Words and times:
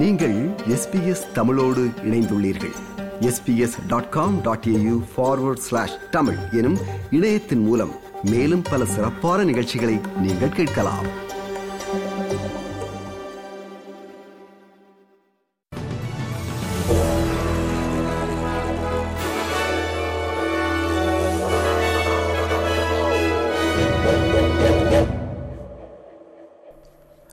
நீங்கள் 0.00 0.34
எஸ்பிஎஸ் 0.68 1.32
தமிழோடு 1.32 1.82
இணைந்துள்ளீர்கள். 2.04 2.74
SBS 3.20 3.76
dot 3.86 4.08
com 4.08 4.40
dot 4.40 4.64
AU 4.68 5.02
forward 5.16 5.64
slash 5.66 6.10
Tamil 6.10 6.36
எனும் 6.52 6.78
இணையத்தின் 7.10 7.64
மூலம் 7.66 7.92
மேலும் 8.22 8.62
பல 8.70 8.84
சிறப்பான 8.84 9.44
நிகழ்ச்சிகளை 9.44 10.00
நீங்கள் 10.20 10.48
கேட்கலாம். 10.48 11.06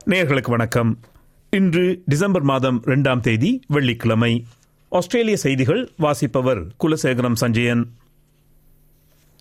நேர்களுக்கு 0.06 0.50
வணக்கம். 0.50 0.98
இன்று 1.54 2.02
டிசம்பர் 2.06 2.42
மாதம் 2.42 2.82
இரண்டாம் 2.84 3.20
தேதி 3.20 3.60
வெள்ளிக்கிழமை. 3.68 4.44
ஆஸ்திரேலிய 4.88 5.36
செய்திகள் 5.36 5.90
வாசிப்பவர் 5.96 6.66
குலசேகரம் 6.84 7.32
சஞ்சயன். 7.32 7.92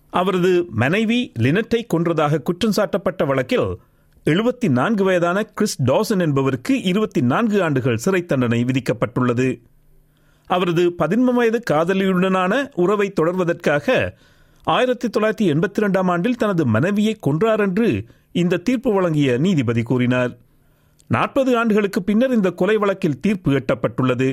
அவரது 0.10 0.66
மனைவி 0.70 1.32
லினட்டை 1.40 1.82
கொன்றதாக 1.94 2.42
குற்றம் 2.42 2.74
சாட்டப்பட்ட 2.76 3.26
வழக்கில் 3.26 3.78
எழுபத்தி 4.26 4.70
நான்கு 4.70 5.04
வயதான 5.04 5.44
கிறிஸ் 5.44 5.82
டாசன் 5.82 6.20
என்பவருக்கு 6.20 6.82
இருபத்தி 6.82 7.22
நான்கு 7.22 7.64
ஆண்டுகள் 7.64 7.98
சிறை 7.98 8.26
தண்டனை 8.26 8.66
விதிக்கப்பட்டுள்ளது. 8.66 9.62
அவரது 10.46 10.96
பதின்ம 11.00 11.34
வயது 11.34 11.64
காதலியுடனான 11.72 12.72
உறவை 12.76 13.14
தொடர்வதற்காக 13.22 14.14
ஆயிரத்தி 14.64 15.08
தொள்ளாயிரத்தி 15.08 15.54
எண்பத்தி 15.56 15.78
இரண்டாம் 15.78 16.08
ஆண்டில் 16.08 16.36
தனது 16.36 16.66
மனைவியை 16.66 17.18
கொன்றார் 17.26 17.60
என்று 17.60 18.06
இந்த 18.32 18.58
தீர்ப்பு 18.58 18.94
வழங்கிய 18.94 19.38
நீதிபதி 19.38 19.82
கூறினார். 19.82 20.38
நாற்பது 21.16 21.52
ஆண்டுகளுக்கு 21.58 22.00
பின்னர் 22.04 22.34
இந்த 22.34 22.50
கொலை 22.52 22.78
வழக்கில் 22.78 23.20
தீர்ப்பு 23.20 23.52
எட்டப்பட்டுள்ளது. 23.52 24.30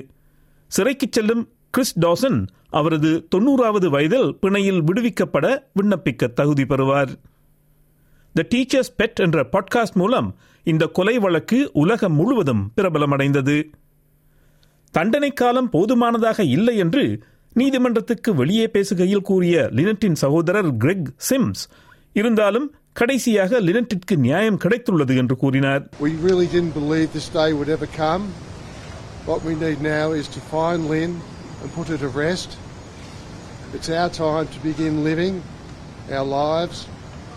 சிறைக்கு 0.67 1.07
செல்லும் 1.11 1.43
கிறிஸ் 1.71 1.97
டாசன் 1.99 2.39
அவரது 2.71 3.11
தொன்னூறாவது 3.35 3.89
வயதில் 3.91 4.29
பிணையில் 4.43 4.83
விடுவிக்கப்பட 4.83 5.47
விண்ணப்பிக்க 5.75 6.33
தகுதி 6.33 6.65
பெறுவார். 6.67 7.13
த 8.35 8.47
டீச்சர்ஸ் 8.55 8.95
பெட் 8.99 9.15
என்ற 9.15 9.49
பாட்காஸ்ட் 9.53 9.95
மூலம் 9.95 10.29
இந்த 10.67 10.87
கொலை 10.87 11.19
வழக்கு 11.19 11.59
உலகம் 11.73 12.15
முழுவதும் 12.15 12.63
பிரபலமடைந்தது. 12.77 13.57
தண்டனை 14.95 15.31
காலம் 15.33 15.71
போதுமானதாக 15.71 16.43
இல்லை 16.57 16.77
என்று 16.77 17.05
நீதிமன்றத்துக்கு 17.53 18.31
வெளியே 18.35 18.67
பேசுகையில் 18.73 19.27
கூறிய 19.29 19.57
லினட்டின் 19.73 20.21
சகோதரர் 20.23 20.71
கிரெக் 20.77 21.09
சிம்ஸ் 21.31 21.63
இருந்தாலும் 22.13 22.67
கடைசியாக 22.97 23.61
லினட்டிற்கு 23.61 24.15
நியாயம் 24.19 24.59
கிடைத்துள்ளது 24.59 25.15
என்று 25.17 25.37
கூறினார் 25.37 25.83
We 26.01 26.13
really 26.27 26.47
didn't 26.47 26.75
believe 26.75 27.09
this 27.13 27.29
day 27.33 27.51
would 27.53 27.69
ever 27.69 27.89
come. 27.97 28.23
What 29.27 29.41
we 29.45 29.55
need 29.57 29.81
now 29.89 30.07
is 30.13 30.29
to 30.29 30.41
find 30.51 30.89
Lynn 30.89 31.13
and 31.61 31.69
put 31.75 31.89
her 31.89 31.99
to 31.99 32.11
rest. 32.19 32.51
It's 33.75 33.91
our 33.93 34.11
time 34.19 34.47
to 34.47 34.61
begin 34.61 35.05
living 35.05 35.35
our 36.11 36.27
lives 36.37 36.79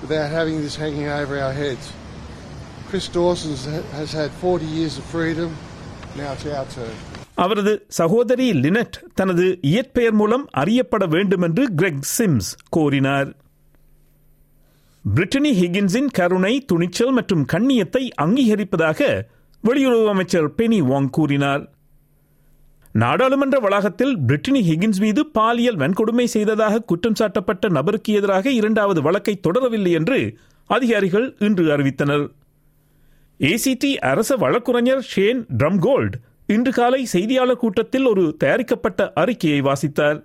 without 0.01 0.29
having 0.31 0.57
this 0.61 0.75
hanging 0.75 1.07
over 1.11 1.35
our 1.39 1.53
heads. 1.53 1.85
Chris 2.89 3.07
Dawson 3.09 3.53
has 3.91 4.11
had 4.11 4.31
40 4.43 4.65
years 4.77 4.97
of 4.97 5.05
freedom. 5.07 5.49
Now 6.15 6.31
it's 6.33 6.47
our 6.57 6.67
turn. 6.77 6.95
அவரது 7.37 7.71
சகோதரி 7.91 8.47
Lynette 8.63 8.97
தனது 9.13 9.45
இயற்பெயர் 9.61 10.13
மூலம் 10.13 10.43
அறியப்பட 10.53 11.05
வேண்டும் 11.05 11.41
என்று 11.41 11.63
Greg 11.75 12.03
Sims 12.17 12.49
கோரினார் 12.69 13.29
Brittany 15.05 15.49
ஹிகின்ஸின் 15.59 16.09
கருணை 16.11 16.51
துணிச்சல் 16.65 17.11
மற்றும் 17.11 17.45
கண்ணியத்தை 17.53 18.03
அங்கீகரிப்பதாக 18.21 18.99
வெளியுறவு 19.63 20.05
அமைச்சர் 20.07 20.47
பெனி 20.55 20.79
வாங் 20.81 21.09
கூறினார். 21.09 21.63
நாடாளுமன்ற 22.91 23.59
வளாகத்தில் 23.59 24.13
பிரிட்டனி 24.27 24.61
ஹிகின்ஸ் 24.69 24.99
மீது 24.99 25.21
பாலியல் 25.25 25.77
வன்கொடுமை 25.77 26.23
செய்ததாக 26.23 26.79
குற்றம் 26.81 27.17
சாட்டப்பட்ட 27.19 27.69
நபருக்கு 27.69 28.13
எதிராக 28.13 28.49
இரண்டாவது 28.49 29.01
வழக்கை 29.01 29.39
தொடரவில்லை 29.47 29.91
என்று 29.91 30.19
அதிகாரிகள் 30.69 31.27
இன்று 31.39 31.65
அறிவித்தனர். 31.77 32.25
ஏசிடி 33.39 33.91
அரச 34.11 34.35
வழக்குரைஞர் 34.35 35.03
ஷேன் 35.11 35.43
ட்ரம்கோல்ட் 35.57 36.15
இன்று 36.47 36.71
காலை 36.71 37.05
செய்தியாளர் 37.05 37.61
கூட்டத்தில் 37.65 38.05
ஒரு 38.05 38.35
தயாரிக்கப்பட்ட 38.37 39.11
அறிக்கையை 39.13 39.61
வாசித்தார். 39.61 40.17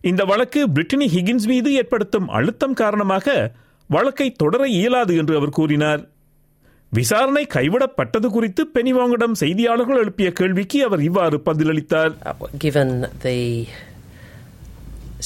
இந்த 0.00 0.24
வழக்கு 0.24 0.60
பிரிட்டனி 0.68 1.06
ஹிகின்ஸ் 1.14 1.46
மீது 1.46 1.68
ஏற்படுத்தும் 1.72 2.28
அழுத்தம் 2.28 2.74
காரணமாக 2.74 3.54
வழக்கை 3.89 4.27
தொடர 4.41 4.67
இயலாது 4.77 5.13
என்று 5.21 5.35
அவர் 5.39 5.57
கூறினார் 5.59 6.01
விசாரணை 6.93 7.43
கைவிடப்பட்டது 7.55 8.27
குறித்து 8.27 8.61
பெனிவாங்கிடம் 8.75 9.35
செய்தியாளர்கள் 9.41 10.01
எழுப்பிய 10.03 10.29
கேள்விக்கு 10.39 10.79
அவர் 10.87 11.03
இவ்வாறு 11.09 11.37
பதிலளித்தார் 11.47 12.13
Uh, 12.31 12.33
given 12.65 12.89
the 13.27 13.37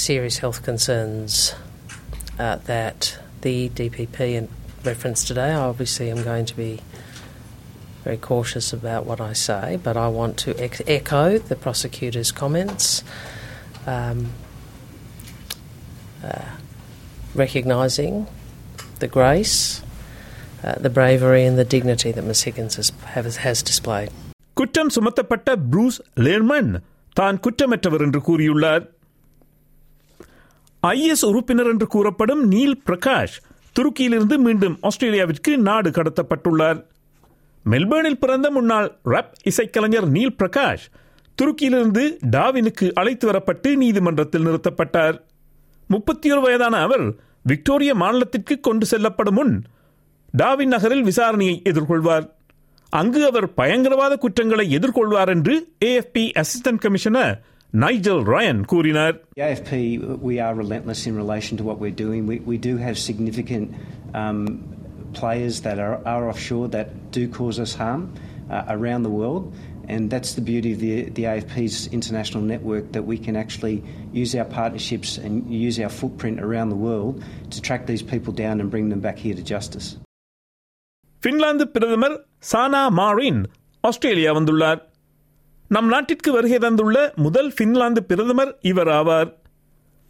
serious 0.06 0.38
health 0.44 0.59
concerns 0.63 1.33
uh, 2.39 2.56
that 2.66 3.00
the 3.41 3.56
DPP 3.69 4.17
in 4.39 4.45
reference 4.83 5.23
today, 5.23 5.50
I 5.51 5.63
obviously 5.72 6.07
am 6.11 6.22
going 6.23 6.45
to 6.45 6.56
be 6.57 6.72
very 8.06 8.17
cautious 8.29 8.67
about 8.73 9.06
what 9.06 9.19
I 9.22 9.33
say, 9.45 9.66
but 9.85 9.95
I 9.97 10.07
want 10.09 10.35
to 10.39 10.51
ex- 10.59 10.85
echo 10.97 11.23
the 11.51 11.56
prosecutor's 11.57 12.31
comments, 12.33 12.85
um, 13.88 14.19
uh, 16.23 16.50
recognising 17.35 18.16
the 19.00 19.09
grace, 19.09 19.83
uh, 20.62 20.83
the 20.83 20.91
bravery, 20.91 21.47
and 21.47 21.56
the 21.56 21.78
dignity 21.78 22.12
that 22.12 22.22
Miss 22.22 22.49
Higgins 22.49 22.77
has, 22.77 22.88
has, 23.15 23.31
has 23.44 23.55
displayed. 23.71 24.09
குற்றம் 24.55 24.88
சுமத்தப்பட்ட 24.88 25.56
Bruce 25.71 26.00
லேர்மன். 26.16 26.81
தான் 27.12 27.41
குற்றமற்றவர் 27.41 28.00
என்று 28.00 28.21
கூறியுள்ளார். 28.21 28.87
IS 30.83 31.25
உறுப்பினர் 31.25 31.66
என்று 31.66 31.87
கூறப்படும் 31.87 32.47
Neil 32.47 32.83
Prakash 32.87 33.37
துருக்கியிலிருந்து 33.81 34.37
மீண்டும் 34.37 34.78
ஆஸ்திரேலியாவிற்கு 34.81 35.59
நாடு 35.59 35.91
கடத்தப்பட்டுள்ளார். 35.91 36.84
மெல்பர்னில் 37.71 38.21
பிறந்த 38.21 38.50
முன்னாள் 38.50 38.99
ரப் 39.05 39.32
இசைக்கலைஞர் 39.44 40.09
நீல் 40.09 40.37
பிரகாஷ் 40.38 40.87
துருக்கியிலிருந்து 41.43 42.19
டாவினுக்கு 42.31 42.93
அழைத்து 42.93 43.31
வரப்பட்டு 43.31 43.75
நீதிமன்றத்தில் 43.75 44.47
நிறுத்தப்பட்டார். 44.47 45.21
முப்பத்தி 45.87 46.32
ஒரு 46.32 46.41
வயதான 46.41 46.77
அவர் 46.77 47.15
விக்டோரிய 47.44 47.92
மாநிலத்திற்கு 47.94 48.54
கொண்டு 48.60 48.86
செல்லப்படும் 48.86 49.34
முன் 49.34 49.54
டாவின் 50.34 50.72
நகரில் 50.74 51.04
விசாரணையை 51.04 51.54
எதிர்கொள்வார் 51.70 52.26
அங்கு 52.92 53.20
அவர் 53.26 53.48
பயங்கரவாத 53.54 54.14
குற்றங்களை 54.16 54.66
எதிர்கொள்வார் 54.76 55.28
என்று 55.28 55.54
AFP 55.84 56.24
assistant 56.42 56.82
commissioner 56.84 57.34
Nigel 57.72 58.24
Ryan 58.24 58.64
கூறினார் 58.64 59.16
The 59.34 59.42
AFP, 59.42 59.72
we 60.20 60.40
are 60.40 60.54
relentless 60.54 61.06
in 61.06 61.14
relation 61.16 61.54
to 61.56 61.64
what 61.64 61.78
we're 61.78 61.98
doing. 62.06 62.26
We, 62.26 62.36
we 62.40 62.58
do 62.58 62.76
have 62.76 62.98
significant 63.00 63.66
um, 64.14 64.40
players 65.12 65.60
that 65.60 65.78
are, 65.78 65.96
are 66.04 66.28
offshore 66.28 66.68
that 66.68 66.88
do 67.12 67.28
cause 67.28 67.58
us 67.60 67.74
harm 67.74 68.02
uh, 68.50 68.64
around 68.68 69.02
the 69.04 69.10
world. 69.10 69.44
And 69.90 70.08
that's 70.08 70.32
the 70.34 70.42
beauty 70.42 70.72
of 70.72 70.80
the, 70.80 70.92
the 71.10 71.24
AFP's 71.26 71.76
international 71.90 72.42
network 72.44 72.92
that 72.92 73.04
we 73.04 73.16
can 73.18 73.36
actually 73.36 73.76
use 74.14 74.32
our 74.34 74.48
partnerships 74.50 75.10
and 75.18 75.32
use 75.58 75.78
our 75.80 75.92
footprint 75.92 76.38
around 76.40 76.68
the 76.68 76.80
world 76.80 77.14
to 77.50 77.58
track 77.60 77.82
these 77.86 78.04
people 78.04 78.32
down 78.34 78.60
and 78.60 78.68
bring 78.70 78.88
them 78.88 79.00
back 79.00 79.18
here 79.18 79.34
to 79.34 79.44
justice. 79.54 79.88
Finland 81.22 81.64
பிரதமர் 81.68 82.14
Sanna 82.50 82.82
மாரின் 82.98 83.40
Australia 83.84 84.30
வந்துள்ளார் 84.32 84.80
நம் 85.70 85.88
நாட்டிற்கு 85.88 86.30
வருகை 86.32 86.58
தந்துள்ள 86.58 86.96
முதல் 87.18 87.50
Finland 87.58 88.00
பிரதமர் 88.02 88.52
இவர் 88.70 88.90
ஆவார் 88.90 89.30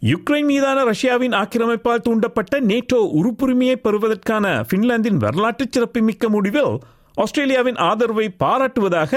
யுக்ரைன் 0.01 0.47
மீதான 0.51 0.83
ரஷ்யாவின் 0.83 1.35
ஆக்கிரமிப்பால் 1.39 2.05
தூண்டப்பட்ட 2.05 2.61
நேட்டோ 2.69 2.99
உறுப்புரிமையை 3.19 3.75
பெறுவதற்கான 3.79 4.45
பின்லாந்தின் 4.71 5.19
வரலாற்று 5.25 5.65
சிறப்புமிக்க 5.69 6.29
முடிவில் 6.29 6.73
ஆஸ்திரேலியாவின் 7.17 7.79
ஆதரவை 7.89 8.27
பாராட்டுவதாக 8.43 9.13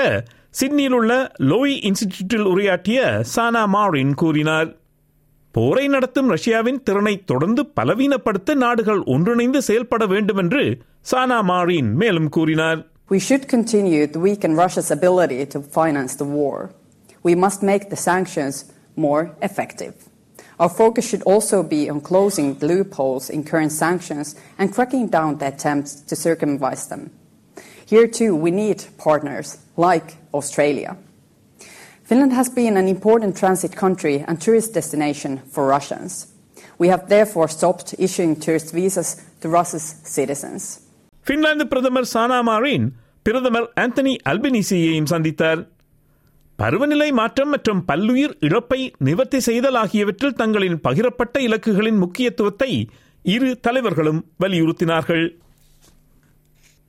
சிட்னியில் 0.59 0.95
உள்ள 0.99 1.13
லோய் 1.51 1.73
இன்ஸ்டிடியூட்டில் 1.89 2.47
உரையாற்றிய 2.51 2.99
சானா 3.35 3.63
மாரின் 3.75 4.13
கூறினார் 4.21 4.69
போரை 5.55 5.85
நடத்தும் 5.87 6.29
ரஷ்யாவின் 6.29 6.83
திறனை 6.83 7.13
தொடர்ந்து 7.31 7.61
பலவீனப்படுத்த 7.77 8.55
நாடுகள் 8.55 9.01
ஒன்றிணைந்து 9.13 9.61
செயல்பட 9.61 10.05
வேண்டும் 10.05 10.37
என்று 10.37 10.63
சானா 11.11 11.41
மாரின் 11.51 11.91
மேலும் 12.03 12.31
கூறினார் 12.37 12.81
We 13.11 13.19
should 13.19 13.45
continue 13.47 14.01
to 14.05 14.19
weaken 14.19 14.51
Russia's 14.55 14.91
ability 14.91 15.39
to 15.53 15.59
finance 15.77 16.13
the 16.15 16.27
war. 16.39 16.57
We 17.25 17.33
must 17.35 17.63
make 17.63 17.89
the 17.89 17.99
sanctions 17.99 18.57
more 18.97 19.21
effective. 19.41 19.95
Our 20.59 20.69
focus 20.71 21.07
should 21.09 21.23
also 21.23 21.63
be 21.63 21.89
on 21.89 22.01
closing 22.01 22.53
the 22.53 22.67
loopholes 22.67 23.29
in 23.29 23.43
current 23.43 23.71
sanctions 23.73 24.27
and 24.59 24.73
cracking 24.75 25.07
down 25.07 25.37
the 25.37 25.47
attempts 25.47 26.01
to 26.01 26.15
circumvent 26.17 26.89
them. 26.89 27.03
Here 27.87 28.07
too, 28.09 28.31
we 28.37 28.51
need 28.53 28.79
partners 28.99 29.47
like 29.77 30.07
Australia. 30.33 30.91
Finland 32.03 32.33
has 32.33 32.49
been 32.51 32.75
an 32.75 32.87
important 32.87 33.33
transit 33.35 33.75
country 33.75 34.15
and 34.27 34.35
tourist 34.39 34.73
destination 34.73 35.31
for 35.53 35.67
Russians. 35.67 36.11
We 36.79 36.87
have 36.87 37.03
therefore 37.07 37.47
stopped 37.49 37.93
issuing 37.99 38.35
tourist 38.37 38.69
visas 38.73 39.09
to 39.41 39.47
Russia's 39.49 39.87
citizens. 40.09 40.61
Finland 41.25 41.65
பிரதமர் 41.71 42.07
Sanna 42.11 42.37
மாரின் 42.47 42.85
பிரதமர் 43.25 43.67
Anthony 43.81 44.13
அல்பினிசியையும் 44.31 45.09
சந்தித்தார் 45.11 45.61
பருவநிலை 46.59 47.09
மாற்றம் 47.11 47.51
மற்றும் 47.53 47.81
பல்லுயிர் 47.89 48.33
இழப்பை 48.47 48.79
நிவர்த்தி 49.07 49.39
செய்தல் 49.47 49.77
ஆகியவற்றில் 49.81 50.39
தங்களின் 50.41 50.79
பகிரப்பட்ட 50.87 51.35
இலக்குகளின் 51.47 51.99
முக்கியத்துவத்தை 52.03 52.71
இரு 53.25 53.49
தலைவர்களும் 53.67 54.21
வலியுறுத்தினார்கள் 54.43 55.23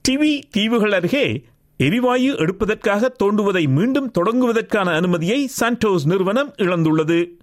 டிவி 0.07 0.41
தீவுகள் 0.49 0.91
அருகே 0.91 1.43
எரிவாயு 1.77 2.35
எடுப்பதற்காக 2.37 3.15
தோண்டுவதை 3.23 3.67
மீண்டும் 3.67 4.11
தொடங்குவதற்கான 4.19 4.95
அனுமதியை 4.95 5.49
சாண்டோஸ் 5.59 6.05
நிறுவனம் 6.05 6.53
இழந்துள்ளது. 6.57 7.37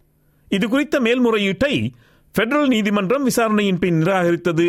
இதுகுறித்த 0.50 1.00
மேல்முறையீட்டை 1.00 1.90
பெடரல் 2.34 2.66
நீதிமன்றம் 2.66 3.24
விசாரணையின் 3.24 3.78
பின் 3.78 4.02
நிராகரித்தது. 4.02 4.66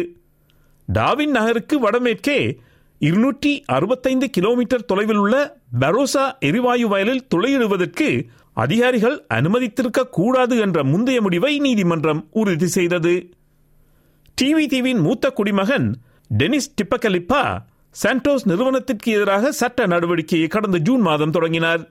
டாவின் 0.87 1.29
நகருக்கு 1.29 1.89
வடமேற்கே 1.89 2.57
இருநூற்றி 2.99 3.63
அறுபத்தைந்து 3.65 4.29
கிலோமீட்டர் 4.29 4.85
தொலைவில் 4.85 5.17
உள்ள 5.17 5.35
பரோசா 5.79 6.39
எரிவாயு 6.39 6.87
வயலில் 6.87 7.27
துளையிடுவதற்கு 7.35 8.27
அதிகாரிகள் 8.53 9.25
அனுமதித்திருக்க 9.33 10.09
கூடாது 10.09 10.57
என்ற 10.57 10.83
முந்தைய 10.83 11.21
முடிவை 11.21 11.59
நீதிமன்றம் 11.59 12.27
உறுதி 12.31 12.67
செய்தது. 12.67 13.29
டிவி 14.41 14.65
தீவின் 14.65 14.97
மூத்த 14.97 15.29
குடிமகன் 15.29 15.87
டெனிஸ் 16.37 16.73
டிப்பகலிப்பா 16.75 17.71
சாண்டோஸ் 18.01 18.45
நிறுவனத்திற்கு 18.45 19.11
எதிராக 19.11 19.51
சட்ட 19.51 19.87
நடவடிக்கையை 19.87 20.47
கடந்த 20.47 20.77
ஜூன் 20.77 21.01
மாதம் 21.01 21.31
தொடங்கினார். 21.31 21.81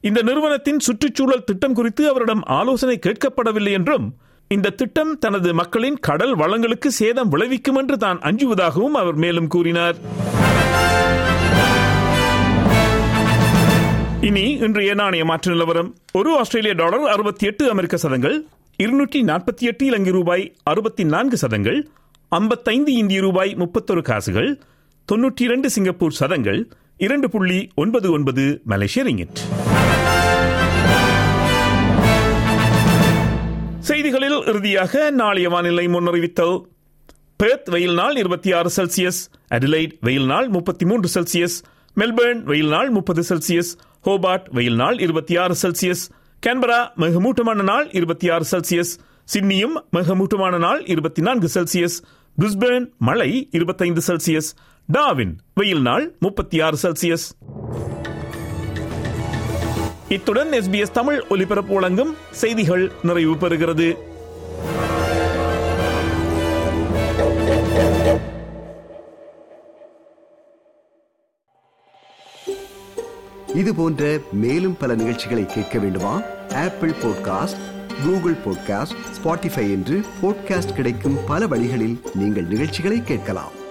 இந்த 0.00 0.22
நிறுவனத்தின் 0.22 0.78
சுற்றுச்சூழல் 0.78 1.44
திட்டம் 1.44 1.72
குறித்து 1.72 2.08
அவரிடம் 2.08 2.42
ஆலோசனை 2.42 2.98
கேட்கப்படவில்லை 3.06 3.72
என்றும் 3.72 4.06
இந்த 4.48 4.70
திட்டம் 4.70 5.18
தனது 5.18 5.54
மக்களின் 5.54 5.96
கடல் 6.00 6.36
வளங்களுக்கு 6.36 6.86
சேதம் 6.86 7.28
விளைவிக்கும் 7.28 7.74
என்று 7.74 7.98
தான் 7.98 8.18
அஞ்சுவதாகவும் 8.18 8.96
அவர் 9.02 9.14
மேலும் 9.14 9.46
கூறினார். 9.46 9.96
இனி 14.20 14.50
இன்றைய 14.66 14.94
நாணய 14.94 15.24
மாற்று 15.24 15.52
நிலவரம். 15.52 15.94
ஒரு 16.12 16.38
ஆஸ்திரேலிய 16.38 16.74
டாலர் 16.74 17.06
அறுபத்தி 17.08 17.46
எட்டு 17.46 17.70
அமெரிக்க 17.70 17.96
சதங்கள் 17.96 18.46
இருநூற்றி 18.76 19.22
நாற்பத்தி 19.22 19.64
எட்டு 19.70 19.86
இலங்கை 19.86 20.12
ரூபாய் 20.12 20.54
அறுபத்தி 20.62 21.04
நான்கு 21.04 21.36
சதங்கள் 21.36 21.88
ஐம்பத்தைந்து 22.28 22.92
இந்திய 22.92 23.20
ரூபாய் 23.20 23.54
முப்பத்தொரு 23.54 24.02
காசுகள் 24.02 24.60
தொன்னூற்றி 25.12 25.42
இரண்டு 25.42 25.70
சிங்கப்பூர் 25.70 26.12
சதங்கள் 26.12 26.70
இரண்டு 26.96 27.30
புள்ளி 27.30 27.68
ஒன்பது 27.74 28.10
ஒன்பது 28.10 28.60
மலேசிய 28.64 29.04
ரிங்கிட். 29.04 29.40
செய்திகளில் 33.80 34.44
இறுதியாக 34.46 35.10
நாளைய 35.10 35.48
வானிலை 35.48 35.88
முன்னறிவித்தல். 35.88 36.66
பெர்த் 37.36 37.68
வெயில் 37.70 37.94
நாள் 37.94 38.16
இருபத்தி 38.16 38.52
ஆறு 38.52 38.70
செல்சியஸ் 38.76 39.20
அடிலைட் 39.50 39.94
வெயில் 40.00 40.26
நாள் 40.26 40.48
முப்பத்தி 40.48 40.84
மூன்று 40.84 41.08
செல்சியஸ் 41.14 41.62
மெல்பர்ன் 41.96 42.42
வெயில் 42.42 42.68
நாள் 42.68 42.90
முப்பது 42.90 43.22
செல்சியஸ் 43.28 43.72
ஹோபார்ட் 44.04 44.46
வெயில் 44.50 44.74
நாள் 44.74 44.98
இருபத்தி 44.98 45.36
ஆறு 45.36 45.54
செல்சியஸ் 45.62 46.04
கேன்பரா 46.46 46.90
மிகமூட்டமான 46.96 47.62
நாள் 47.62 47.88
இருபத்தி 47.90 48.30
ஆறு 48.30 48.44
செல்சியஸ் 48.50 48.92
சிட்னியும் 49.34 49.76
மிகமூட்டமான 49.92 50.58
நாள் 50.58 50.84
இருபத்தி 50.86 51.22
நான்கு 51.22 51.48
செல்சியஸ் 51.54 52.02
பிரிஸ்பேர்ன் 52.38 52.86
மழை 52.98 53.48
இருபத்தைந்து 53.50 54.00
செல்சியஸ் 54.06 54.48
டாவின் 54.92 55.38
வெயில் 55.54 55.82
நாள் 55.82 56.16
முப்பத்தி 56.18 56.60
ஆறு 56.60 56.78
செல்சியஸ். 56.82 57.30
இத்துடன் 60.08 60.48
எஸ்பிஎஸ் 60.48 60.90
தமிழ் 60.90 61.22
ஒலிபரப்பு 61.28 61.74
வழங்கும் 61.74 62.16
செய்திகள் 62.30 62.92
நிறைவு 63.02 63.34
பெறுகிறது. 63.34 63.96
இது 73.54 73.74
போன்ற 73.74 74.18
மேலும் 74.32 74.76
பல 74.76 74.94
நிகழ்ச்சிகளை 74.94 75.46
கேட்க 75.46 75.78
வேண்டுமா? 75.78 76.22
Apple 76.54 76.90
podcast 76.90 77.62
Google 78.04 78.34
podcast 78.34 78.96
Spotify 79.16 79.70
என்று 79.70 80.00
பாட்காஸ்ட் 80.22 80.74
கிடைக்கும் 80.74 81.18
பல 81.26 81.46
வழிகளில் 81.46 82.00
நீங்கள் 82.14 82.44
நிகழ்ச்சிகளை 82.44 83.02
கேட்கலாம். 83.02 83.62